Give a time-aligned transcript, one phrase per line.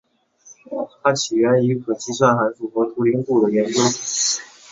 [1.03, 3.79] 它起源于可计算函数和图灵度的研究。